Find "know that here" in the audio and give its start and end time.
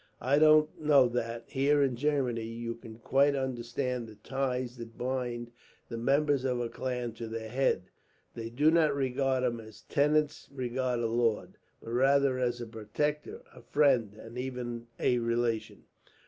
0.81-1.83